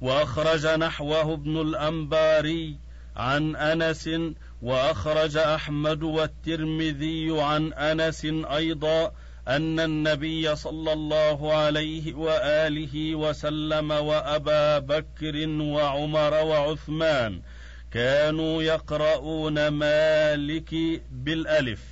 وأخرج 0.00 0.66
نحوه 0.66 1.32
ابن 1.34 1.60
الأنباري 1.60 2.76
عن 3.16 3.56
أنس 3.56 4.10
وأخرج 4.62 5.36
أحمد 5.36 6.02
والترمذي 6.02 7.40
عن 7.40 7.72
أنس 7.72 8.24
أيضا 8.54 9.12
أن 9.48 9.80
النبي 9.80 10.56
صلى 10.56 10.92
الله 10.92 11.54
عليه 11.54 12.14
وآله 12.14 13.14
وسلم 13.14 13.90
وأبا 13.90 14.78
بكر 14.78 15.48
وعمر 15.48 16.34
وعثمان 16.34 17.40
كانوا 17.92 18.62
يقرؤون 18.62 19.68
مالك 19.68 20.74
بالألف. 21.12 21.82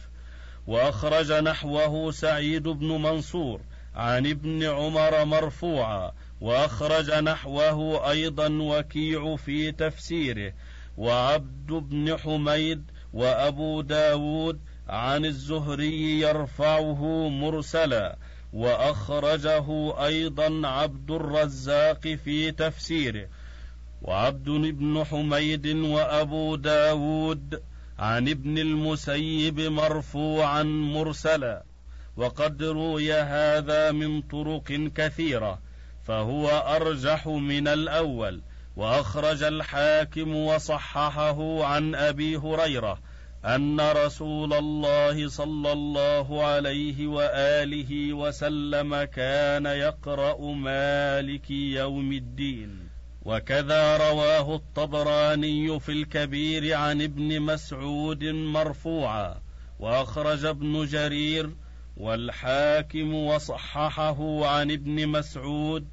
وأخرج 0.66 1.32
نحوه 1.32 2.10
سعيد 2.10 2.62
بن 2.68 2.88
منصور 2.88 3.60
عن 3.96 4.26
ابن 4.26 4.62
عمر 4.62 5.24
مرفوعا 5.24 6.12
وأخرج 6.44 7.10
نحوه 7.10 8.10
أيضا 8.10 8.48
وكيع 8.48 9.36
في 9.36 9.72
تفسيره 9.72 10.52
وعبد 10.96 11.72
بن 11.72 12.16
حميد 12.18 12.82
وأبو 13.12 13.80
داود 13.80 14.60
عن 14.88 15.24
الزهري 15.24 16.20
يرفعه 16.20 17.28
مرسلا 17.28 18.18
وأخرجه 18.52 19.66
أيضا 20.06 20.68
عبد 20.68 21.10
الرزاق 21.10 22.00
في 22.00 22.50
تفسيره 22.50 23.28
وعبد 24.02 24.50
بن 24.50 25.04
حميد 25.04 25.66
وأبو 25.66 26.56
داود 26.56 27.62
عن 27.98 28.28
ابن 28.28 28.58
المسيب 28.58 29.60
مرفوعا 29.60 30.62
مرسلا 30.62 31.64
وقد 32.16 32.62
روي 32.62 33.12
هذا 33.12 33.92
من 33.92 34.22
طرق 34.22 34.90
كثيرة. 34.94 35.63
فهو 36.04 36.48
أرجح 36.48 37.26
من 37.26 37.68
الأول 37.68 38.42
وأخرج 38.76 39.42
الحاكم 39.42 40.36
وصححه 40.36 41.64
عن 41.64 41.94
أبي 41.94 42.36
هريرة 42.36 42.98
أن 43.44 43.80
رسول 43.80 44.52
الله 44.52 45.28
صلى 45.28 45.72
الله 45.72 46.44
عليه 46.44 47.06
وآله 47.06 48.12
وسلم 48.12 49.04
كان 49.04 49.66
يقرأ 49.66 50.52
مالك 50.52 51.50
يوم 51.50 52.12
الدين. 52.12 52.88
وكذا 53.24 53.96
رواه 53.96 54.54
الطبراني 54.54 55.80
في 55.80 55.92
الكبير 55.92 56.74
عن 56.74 57.02
ابن 57.02 57.40
مسعود 57.40 58.24
مرفوعا 58.24 59.36
وأخرج 59.78 60.44
ابن 60.44 60.86
جرير 60.86 61.50
والحاكم 61.96 63.14
وصححه 63.14 64.46
عن 64.46 64.70
ابن 64.70 65.08
مسعود 65.08 65.88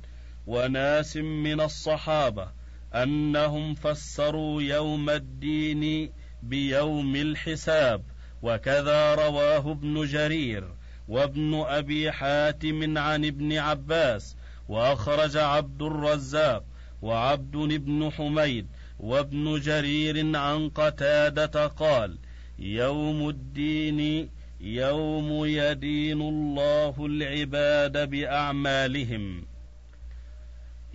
وناس 0.47 1.17
من 1.17 1.61
الصحابة 1.61 2.47
أنهم 2.93 3.75
فسروا 3.75 4.61
يوم 4.61 5.09
الدين 5.09 6.11
بيوم 6.43 7.15
الحساب 7.15 8.03
وكذا 8.41 9.15
رواه 9.15 9.71
ابن 9.71 10.05
جرير 10.05 10.73
وابن 11.07 11.63
أبي 11.67 12.11
حاتم 12.11 12.97
عن 12.97 13.25
ابن 13.25 13.57
عباس 13.57 14.35
وأخرج 14.69 15.37
عبد 15.37 15.81
الرزاق 15.81 16.63
وعبد 17.01 17.57
بن 17.57 18.11
حميد 18.11 18.67
وابن 18.99 19.59
جرير 19.59 20.37
عن 20.37 20.69
قتادة 20.69 21.67
قال 21.67 22.17
يوم 22.59 23.29
الدين 23.29 24.29
يوم 24.63 25.45
يدين 25.45 26.21
الله 26.21 27.05
العباد 27.05 28.09
بأعمالهم. 28.09 29.45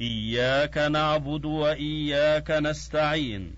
إياك 0.01 0.79
نعبد 0.79 1.45
وإياك 1.45 2.51
نستعين. 2.51 3.55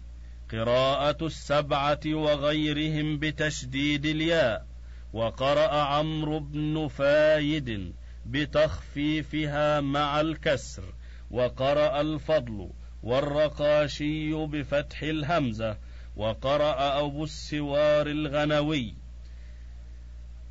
قراءة 0.52 1.26
السبعة 1.26 2.00
وغيرهم 2.06 3.18
بتشديد 3.18 4.06
الياء. 4.06 4.66
وقرأ 5.12 5.82
عمرو 5.82 6.40
بن 6.40 6.88
فايد 6.88 7.92
بتخفيفها 8.26 9.80
مع 9.80 10.20
الكسر. 10.20 10.94
وقرأ 11.30 12.00
الفضل 12.00 12.70
والرقاشي 13.02 14.46
بفتح 14.46 15.02
الهمزة. 15.02 15.76
وقرأ 16.16 17.00
أبو 17.00 17.24
السوار 17.24 18.06
الغنوي. 18.06 19.07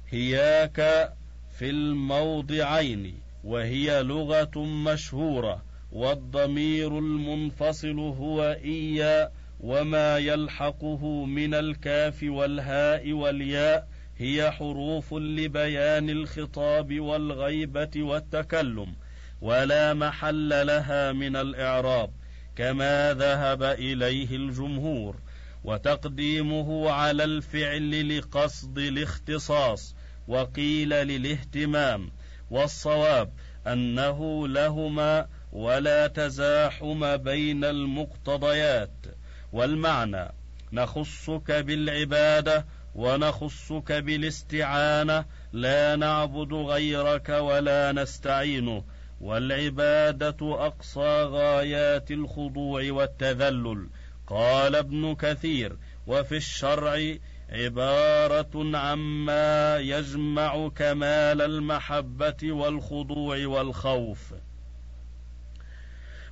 هياك 0.10 1.14
في 1.58 1.70
الموضعين 1.70 3.20
وهي 3.44 4.04
لغة 4.04 4.60
مشهورة 4.66 5.64
والضمير 5.92 7.00
المنفصل 7.00 8.00
هو 8.00 8.58
إيا 8.64 9.32
وما 9.60 10.18
يلحقه 10.18 11.26
من 11.26 11.54
الكاف 11.54 12.24
والهاء 12.24 13.12
والياء 13.12 13.88
هي 14.18 14.52
حروف 14.52 15.14
لبيان 15.14 16.10
الخطاب 16.10 17.00
والغيبة 17.00 17.92
والتكلم 17.96 18.94
ولا 19.42 19.94
محل 19.94 20.68
لها 20.68 21.12
من 21.12 21.36
الإعراب 21.36 22.10
كما 22.56 23.14
ذهب 23.14 23.64
إليه 23.64 24.36
الجمهور 24.36 25.16
وتقديمه 25.64 26.90
على 26.92 27.24
الفعل 27.24 28.18
لقصد 28.18 28.78
الاختصاص. 28.78 29.96
وقيل 30.28 30.90
للاهتمام 30.90 32.12
والصواب 32.52 33.30
أنه 33.68 34.48
لهما 34.48 35.28
ولا 35.52 36.08
تزاحم 36.08 37.18
بين 37.18 37.66
المقتضيات. 37.66 39.06
والمعنى 39.54 40.32
نخصك 40.74 41.52
بالعبادة 41.52 42.66
ونخصك 42.96 43.92
بالاستعانة 43.92 45.26
لا 45.54 45.96
نعبد 45.96 46.54
غيرك 46.54 47.30
ولا 47.30 47.92
نستعينه. 47.92 48.84
والعبادة 49.22 50.38
أقصى 50.42 51.24
غايات 51.24 52.12
الخضوع 52.12 52.92
والتذلل. 52.92 53.90
قال 54.28 54.76
ابن 54.76 55.16
كثير 55.16 55.78
وفي 56.08 56.38
الشرع 56.38 57.16
عبارة 57.50 58.78
عما 58.78 59.78
يجمع 59.78 60.70
كمال 60.70 61.42
المحبة 61.42 62.52
والخضوع 62.52 63.48
والخوف. 63.48 64.34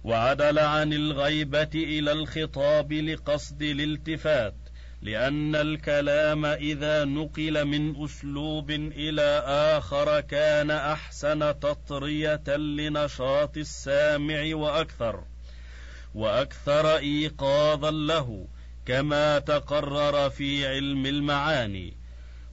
وعدل 0.03 0.59
عن 0.59 0.93
الغيبة 0.93 1.69
إلى 1.73 2.11
الخطاب 2.11 2.93
لقصد 2.93 3.61
الالتفات 3.61 4.55
لأن 5.01 5.55
الكلام 5.55 6.45
إذا 6.45 7.05
نقل 7.05 7.65
من 7.65 8.03
أسلوب 8.03 8.71
إلى 8.71 9.43
آخر 9.77 10.19
كان 10.19 10.71
أحسن 10.71 11.59
تطرية 11.59 12.57
لنشاط 12.57 13.57
السامع 13.57 14.55
وأكثر 14.55 15.23
وأكثر 16.15 16.97
إيقاظا 16.97 17.91
له. 17.91 18.47
كما 18.85 19.39
تقرر 19.39 20.29
في 20.29 20.67
علم 20.67 21.05
المعاني 21.05 21.97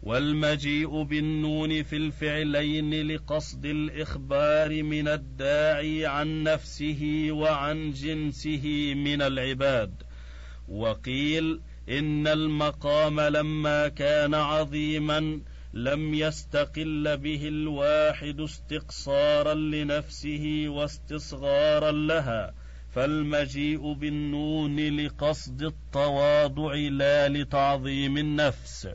والمجيء 0.03 1.03
بالنون 1.03 1.83
في 1.83 1.97
الفعلين 1.97 3.09
لقصد 3.09 3.67
الإخبار 3.67 4.83
من 4.83 5.09
الداعي 5.09 6.07
عن 6.07 6.43
نفسه 6.43 7.29
وعن 7.31 7.93
جنسه 7.93 8.95
من 8.95 9.23
العباد. 9.23 10.03
وقيل 10.69 11.61
إن 11.89 12.27
المقام 12.27 13.21
لما 13.21 13.89
كان 13.89 14.35
عظيما 14.35 15.41
لم 15.75 16.15
يستقل 16.15 17.17
به 17.17 17.49
الواحد 17.49 18.41
استقصارا 18.41 19.55
لنفسه 19.55 20.65
واستصغارا 20.69 21.93
لها 21.93 22.55
فالمجيء 22.93 23.93
بالنون 23.93 24.77
لقصد 24.77 25.63
التواضع 25.63 26.75
لا 26.75 27.29
لتعظيم 27.29 28.19
النفس. 28.19 28.89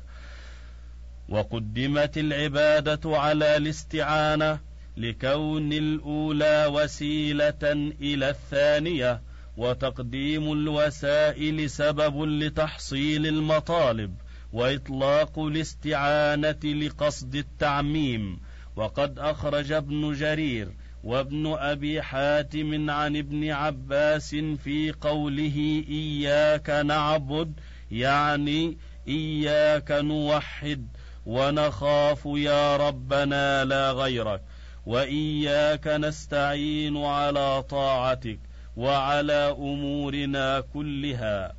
وقدمت 1.30 2.18
العبادة 2.18 3.18
على 3.18 3.58
الاستعانة 3.58 4.60
لكون 4.98 5.74
الأولى 5.74 6.66
وسيلة 6.66 7.92
إلى 8.02 8.30
الثانية 8.30 9.22
وتقديم 9.58 10.52
الوسائل 10.52 11.70
سبب 11.70 12.24
لتحصيل 12.24 13.28
المطالب 13.28 14.16
وإطلاق 14.54 15.40
الاستعانة 15.40 16.64
لقصد 16.64 17.36
التعميم. 17.36 18.40
وقد 18.76 19.20
أخرج 19.20 19.72
ابن 19.72 20.14
جرير 20.14 20.68
وابن 21.04 21.54
أبي 21.60 22.02
حاتم 22.02 22.90
عن 22.90 23.18
ابن 23.18 23.52
عباس 23.52 24.36
في 24.36 24.92
قوله 25.02 25.84
إياك 25.90 26.70
نعبد 26.70 27.54
يعني 27.92 28.78
إياك 29.08 29.92
نوحد 29.92 30.88
ونخاف 31.26 32.26
يا 32.26 32.78
ربنا 32.78 33.66
لا 33.66 33.92
غيرك 33.92 34.42
وإياك 34.86 35.88
نستعين 35.88 36.98
على 36.98 37.64
طاعتك 37.64 38.40
وعلى 38.78 39.56
أمورنا 39.60 40.60
كلها. 40.60 41.54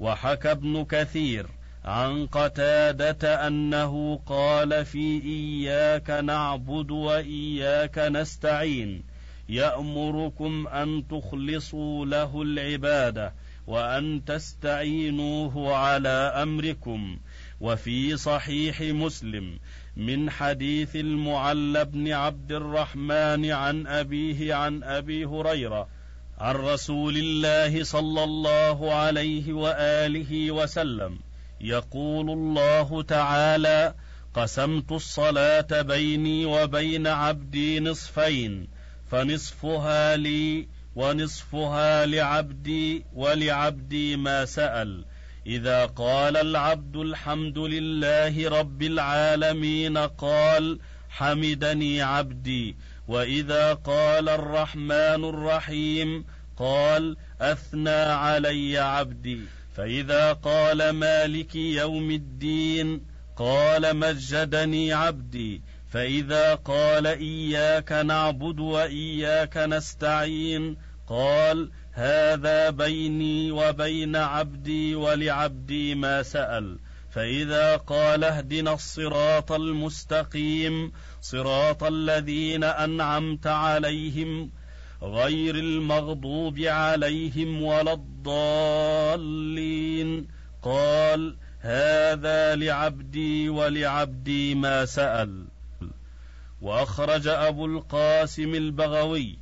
وحكى 0.00 0.50
ابن 0.50 0.84
كثير 0.84 1.46
عن 1.86 2.26
قتادة 2.26 3.46
أنه 3.46 4.20
قال 4.26 4.84
في 4.84 5.22
إياك 5.22 6.10
نعبد 6.10 6.90
وإياك 6.90 7.98
نستعين 7.98 9.02
يأمركم 9.48 10.68
أن 10.68 11.04
تخلصوا 11.08 12.06
له 12.06 12.42
العبادة 12.42 13.32
وأن 13.66 14.24
تستعينوه 14.24 15.76
على 15.76 16.32
أمركم. 16.42 17.18
وفي 17.60 18.16
صحيح 18.16 18.80
مسلم 18.80 19.58
من 19.96 20.30
حديث 20.30 20.96
المعلى 20.96 21.84
بن 21.84 22.12
عبد 22.12 22.52
الرحمن 22.52 23.50
عن 23.50 23.86
أبيه 23.86 24.54
عن 24.54 24.82
أبي 24.82 25.24
هريرة 25.24 25.88
عن 26.38 26.54
رسول 26.54 27.16
الله 27.16 27.84
صلى 27.84 28.24
الله 28.24 28.94
عليه 28.94 29.52
وآله 29.52 30.50
وسلم 30.50 31.18
يقول 31.60 32.30
الله 32.30 33.02
تعالى 33.02 33.94
قسمت 34.34 34.92
الصلاة 34.92 35.82
بيني 35.82 36.46
وبين 36.46 37.06
عبدي 37.06 37.80
نصفين 37.80 38.68
فنصفها 39.10 40.16
لي 40.16 40.68
ونصفها 40.96 42.06
لعبدي 42.06 43.04
ولعبدي 43.14 44.16
ما 44.16 44.44
سأل. 44.44 45.04
إذا 45.46 45.86
قال 45.86 46.36
العبد 46.36 46.96
الحمد 46.96 47.58
لله 47.58 48.48
رب 48.48 48.82
العالمين 48.82 49.98
قال 49.98 50.78
حمدني 51.08 52.02
عبدي. 52.02 52.76
وإذا 53.08 53.74
قال 53.74 54.28
الرحمن 54.28 55.24
الرحيم 55.24 56.24
قال 56.56 57.16
أثنى 57.40 57.90
علي 57.90 58.78
عبدي. 58.78 59.40
فإذا 59.76 60.32
قال 60.32 60.90
مالك 60.90 61.54
يوم 61.54 62.10
الدين 62.10 63.00
قال 63.36 63.96
مجدني 63.96 64.92
عبدي. 64.92 65.62
فإذا 65.88 66.54
قال 66.54 67.06
إياك 67.06 67.92
نعبد 67.92 68.60
وإياك 68.60 69.56
نستعين 69.56 70.76
قال 71.08 71.70
هذا 71.92 72.70
بيني 72.70 73.50
وبين 73.50 74.16
عبدي 74.16 74.94
ولعبدي 74.94 75.94
ما 75.94 76.22
سأل. 76.22 76.78
فإذا 77.10 77.76
قال 77.76 78.24
اهدنا 78.24 78.74
الصراط 78.74 79.52
المستقيم 79.52 80.92
صراط 81.20 81.84
الذين 81.84 82.64
أنعمت 82.64 83.46
عليهم 83.46 84.50
غير 85.06 85.54
المغضوب 85.54 86.58
عليهم 86.58 87.62
ولا 87.62 87.92
الضالين. 89.12 90.26
قال 90.62 91.36
هذا 91.60 92.54
لعبدي 92.54 93.48
ولعبدي 93.48 94.54
ما 94.54 94.84
سأل. 94.84 95.44
وأخرج 96.62 97.28
أبو 97.28 97.66
القاسم 97.66 98.54
البغوي 98.54 99.38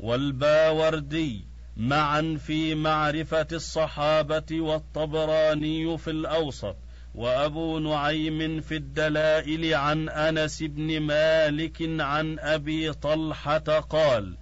والباوردي 0.00 1.44
معا 1.76 2.38
في 2.46 2.74
معرفة 2.74 3.46
الصحابة 3.52 4.60
والطبراني 4.60 5.98
في 5.98 6.10
الأوسط 6.10 6.76
وأبو 7.14 7.78
نعيم 7.78 8.60
في 8.60 8.76
الدلائل 8.76 9.74
عن 9.74 10.08
أنس 10.08 10.62
بن 10.62 11.00
مالك 11.00 12.00
عن 12.00 12.38
أبي 12.38 12.92
طلحة 12.92 13.58
قال 13.80 14.36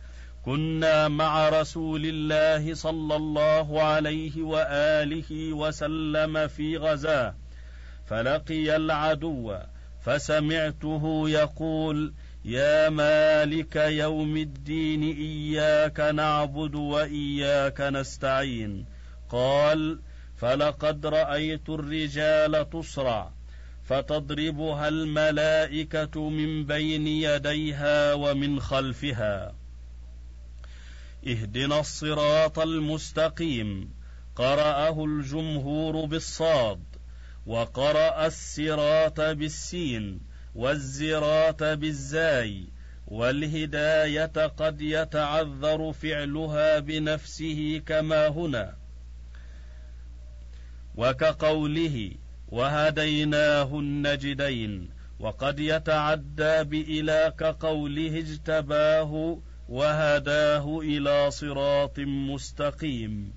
كنا 0.45 1.09
مع 1.09 1.49
رسول 1.49 2.03
الله 2.05 2.75
صلى 2.75 3.17
الله 3.17 3.83
عليه 3.83 4.43
وآله 4.43 5.53
وسلم 5.53 6.47
في 6.47 6.77
غزاه 6.77 7.35
فلقي 8.07 8.77
العدو 8.77 9.57
فسمعته 10.05 11.29
يقول 11.29 12.13
يا 12.45 12.89
مالك 12.89 13.77
يوم 13.77 14.37
الدين 14.37 15.03
إياك 15.03 16.01
نعبد 16.01 16.75
وإياك 16.75 17.81
نستعين. 17.81 18.87
قال 19.31 20.01
فلقد 20.37 21.07
رأيت 21.07 21.69
الرجال 21.69 22.71
تصرع 22.71 23.31
فتضربها 23.85 24.89
الملائكة 24.89 26.29
من 26.29 26.67
بين 26.67 27.07
يديها 27.07 28.15
ومن 28.15 28.61
خلفها. 28.61 29.64
اهدنا 31.27 31.81
الصراط 31.81 32.59
المستقيم. 32.59 33.91
قرأه 34.37 35.05
الجمهور 35.05 36.05
بالصاد. 36.05 36.83
وقرأ 37.47 38.27
الصراط 38.27 39.21
بالسين 39.21 40.21
والزراط 40.55 41.63
بالزاي. 41.63 42.65
والهداية 43.09 44.47
قد 44.47 44.81
يتعذر 44.81 45.93
فعلها 45.93 46.79
بنفسه 46.79 47.83
كما 47.87 48.29
هنا. 48.29 48.75
وكقوله 50.95 52.11
وهديناه 52.49 53.79
النجدين. 53.79 54.91
وقد 55.21 55.61
يتعدى 55.61 56.65
بإلى 56.65 57.33
كقوله 57.39 58.19
اجتباه 58.19 59.39
وهداه 59.69 60.81
إلى 60.81 61.31
صراط 61.31 61.99
مستقيم. 62.01 63.33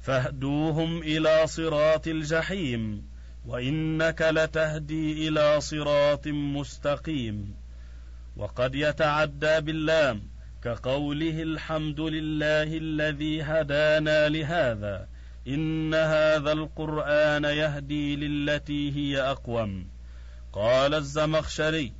فاهدوهم 0.00 1.02
إلى 1.02 1.46
صراط 1.46 2.06
الجحيم 2.06 3.08
وإنك 3.46 4.22
لتهدي 4.22 5.28
إلى 5.28 5.60
صراط 5.60 6.28
مستقيم. 6.28 7.54
وقد 8.36 8.74
يتعدى 8.74 9.60
باللام 9.60 10.22
كقوله 10.64 11.42
الحمد 11.42 12.00
لله 12.00 12.76
الذي 12.76 13.42
هدانا 13.42 14.28
لهذا 14.28 15.08
إن 15.48 15.94
هذا 15.94 16.52
القرآن 16.52 17.44
يهدي 17.44 18.16
للتي 18.16 18.92
هي 18.96 19.20
أقوم. 19.22 19.88
قال 20.52 20.94
الزمخشري 20.94 21.92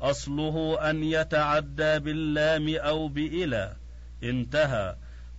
أصله 0.00 0.90
أن 0.90 1.04
يتعدى 1.04 1.98
باللام 1.98 2.74
أو 2.74 3.08
بإلى 3.08 3.76
انتهى. 4.22 4.96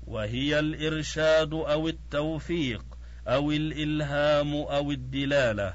وهي 0.07 0.59
الإرشاد 0.59 1.53
أو 1.53 1.87
التوفيق 1.87 2.85
أو 3.27 3.51
الإلهام 3.51 4.55
أو 4.55 4.91
الدلالة. 4.91 5.73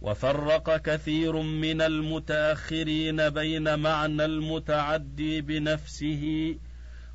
وفرق 0.00 0.76
كثير 0.76 1.36
من 1.42 1.80
المتأخرين 1.80 3.30
بين 3.30 3.78
معنى 3.78 4.24
المتعدي 4.24 5.40
بنفسه 5.40 6.56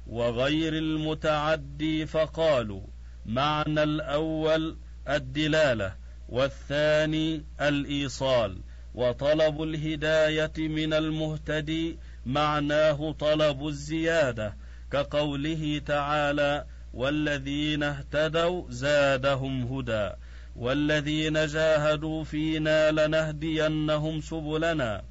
وغير 0.08 0.78
المتعدي 0.78 2.06
فقالوا 2.06 2.82
معنى 3.26 3.84
الأول 3.84 4.78
الدلالة 5.10 5.96
والثاني 6.30 7.44
الإيصال. 7.62 8.58
وطلب 8.96 9.64
الهداية 9.64 10.54
من 10.58 10.94
المهتدي 10.94 11.98
معناه 12.26 13.12
طلب 13.12 13.68
الزيادة 13.68 14.56
كقوله 14.92 15.82
تعالى 15.86 16.66
والذين 16.94 17.84
اهتدوا 17.84 18.66
زادهم 18.70 19.64
هدى 19.64 20.10
والذين 20.56 21.46
جاهدوا 21.46 22.24
فينا 22.24 22.92
لنهدينهم 22.92 24.22
سبلنا 24.22 25.04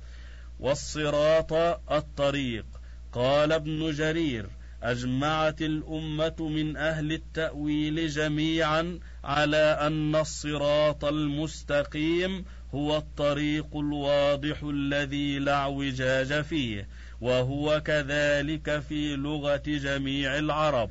والصراط 0.60 1.52
الطريق 1.92 2.66
قال 3.12 3.52
ابن 3.52 3.90
جرير 3.90 4.46
أجمعت 4.82 5.62
الأمة 5.62 6.36
من 6.40 6.76
أهل 6.76 7.12
التأويل 7.12 8.08
جميعا 8.08 8.98
على 9.24 9.78
أن 9.80 10.16
الصراط 10.16 11.04
المستقيم 11.04 12.44
هو 12.74 12.96
الطريق 12.96 13.76
الواضح 13.76 14.62
الذي 14.62 15.38
لا 15.38 15.54
اعوجاج 15.54 16.40
فيه 16.40 16.88
وهو 17.20 17.80
كذلك 17.80 18.80
في 18.80 19.16
لغة 19.16 19.62
جميع 19.66 20.38
العرب. 20.38 20.90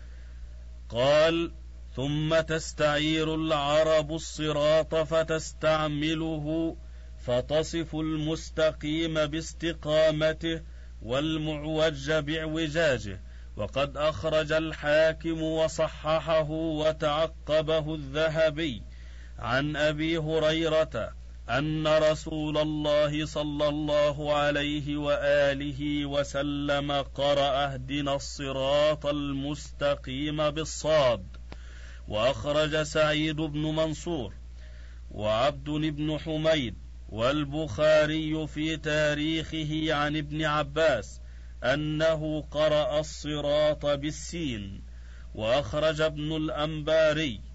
قال 0.90 1.52
ثم 1.96 2.40
تستعير 2.40 3.36
العرب 3.36 4.12
الصراط 4.14 4.96
فتستعمله 4.96 6.78
فتصف 7.26 7.96
المستقيم 7.96 9.26
باستقامته 9.26 10.62
والمعوج 11.02 12.12
باعوجاجه 12.12 13.22
وقد 13.56 13.98
أخرج 13.98 14.52
الحاكم 14.52 15.42
وصححه 15.42 16.50
وتعقبه 16.52 17.96
الذهبي 17.96 18.84
عن 19.40 19.76
أبي 19.76 20.18
هريرة 20.18 21.14
أن 21.50 21.88
رسول 21.88 22.58
الله 22.58 23.26
صلى 23.26 23.68
الله 23.70 24.34
عليه 24.34 24.98
وآله 24.98 26.06
وسلم 26.06 26.92
قرأ 26.92 27.66
اهدنا 27.66 28.16
الصراط 28.16 29.06
المستقيم 29.06 30.50
بالصاد 30.50 31.26
وأخرج 32.08 32.82
سعيد 32.82 33.36
بن 33.36 33.62
منصور 33.62 34.34
وعبد 35.12 35.70
بن 35.70 36.20
حميد 36.20 36.76
والبخاري 37.10 38.48
في 38.48 38.78
تاريخه 38.78 39.94
عن 39.94 40.18
ابن 40.18 40.46
عباس 40.46 41.22
أنه 41.64 42.42
قرأ 42.52 43.00
الصراط 43.00 43.86
بالسين 43.86 44.84
وأخرج 45.36 46.02
ابن 46.02 46.36
الأنباري 46.36 47.49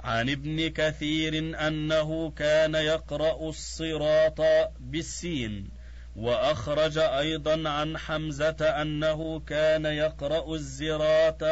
عن 0.00 0.30
ابن 0.30 0.68
كثير 0.68 1.66
أنه 1.66 2.30
كان 2.30 2.74
يقرأ 2.74 3.48
الصراط 3.48 4.40
بالسين 4.80 5.68
وأخرج 6.16 6.98
أيضا 6.98 7.68
عن 7.68 7.98
حمزة 7.98 8.56
أنه 8.82 9.40
كان 9.40 9.84
يقرأ 9.84 10.54
الزراط 10.54 11.44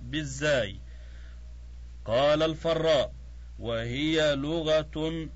بالزاي. 0.00 0.80
قال 2.04 2.42
الفراء 2.42 3.12
وهي 3.58 4.34
لغة 4.36 5.28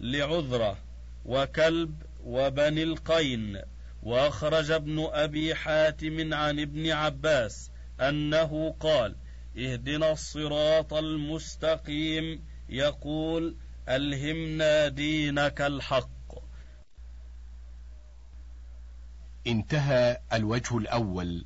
لعذرة 0.00 0.78
وكلب 1.24 2.02
وبني 2.24 2.82
القين 2.82 3.62
وأخرج 4.02 4.70
ابن 4.70 5.08
أبي 5.12 5.54
حاتم 5.54 6.34
عن 6.34 6.60
ابن 6.60 6.90
عباس 6.90 7.70
أنه 8.00 8.74
قال 8.80 9.14
اهدنا 9.56 10.12
الصراط 10.12 10.94
المستقيم. 10.94 12.44
يقول 12.68 13.56
ألهمنا 13.88 14.88
دينك 14.88 15.60
الحق. 15.60 16.10
انتهى 19.46 20.20
الوجه 20.32 20.78
الأول. 20.78 21.44